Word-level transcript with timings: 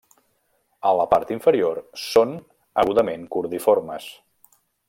A 0.91 0.93
la 0.99 1.05
part 1.11 1.33
inferior, 1.35 1.83
són 2.05 2.35
agudament 2.85 3.31
cordiformes. 3.37 4.13